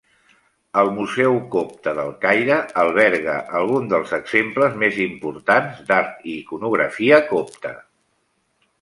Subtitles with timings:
[0.83, 7.79] El museu copte del Caire, alberga alguns dels exemples més importants d'art i iconografia copta.